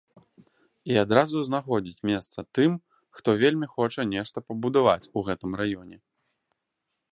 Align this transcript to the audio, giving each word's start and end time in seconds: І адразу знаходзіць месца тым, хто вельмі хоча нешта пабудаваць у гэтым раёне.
І 0.91 0.95
адразу 1.01 1.35
знаходзіць 1.49 2.03
месца 2.11 2.39
тым, 2.59 2.71
хто 3.19 3.29
вельмі 3.43 3.67
хоча 3.75 4.01
нешта 4.15 4.37
пабудаваць 4.51 5.09
у 5.21 5.27
гэтым 5.31 5.51
раёне. 5.63 5.97